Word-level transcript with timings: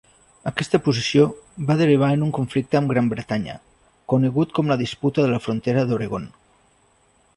Aquesta 0.51 0.77
posició 0.85 1.25
va 1.67 1.75
derivar 1.81 2.09
en 2.17 2.23
un 2.27 2.31
conflicte 2.37 2.79
amb 2.79 2.93
Gran 2.93 3.11
Bretanya, 3.11 3.59
conegut 4.15 4.57
com 4.61 4.73
la 4.73 4.79
disputa 4.83 5.27
de 5.27 5.31
la 5.37 5.43
frontera 5.49 5.85
d'Oregon. 5.93 6.27